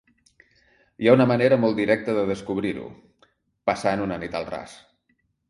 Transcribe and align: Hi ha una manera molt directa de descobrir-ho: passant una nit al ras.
Hi 1.03 1.09
ha 1.09 1.13
una 1.17 1.27
manera 1.31 1.59
molt 1.65 1.77
directa 1.81 2.15
de 2.21 2.23
descobrir-ho: 2.31 2.87
passant 3.73 4.03
una 4.09 4.19
nit 4.27 4.41
al 4.43 4.51
ras. 4.51 4.77